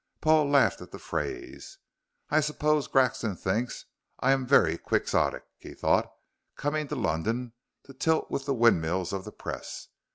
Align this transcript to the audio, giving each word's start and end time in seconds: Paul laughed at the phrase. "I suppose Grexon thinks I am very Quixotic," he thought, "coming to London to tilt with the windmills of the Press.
Paul 0.19 0.49
laughed 0.49 0.81
at 0.81 0.89
the 0.91 0.97
phrase. 0.97 1.77
"I 2.31 2.39
suppose 2.39 2.87
Grexon 2.87 3.35
thinks 3.37 3.85
I 4.19 4.31
am 4.31 4.47
very 4.47 4.79
Quixotic," 4.79 5.43
he 5.59 5.75
thought, 5.75 6.11
"coming 6.55 6.87
to 6.87 6.95
London 6.95 7.53
to 7.83 7.93
tilt 7.93 8.31
with 8.31 8.47
the 8.47 8.55
windmills 8.55 9.13
of 9.13 9.25
the 9.25 9.31
Press. 9.31 9.89